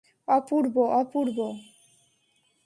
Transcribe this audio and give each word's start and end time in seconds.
অপূর্ব, 0.27 0.75
অপূর্ব। 0.93 1.37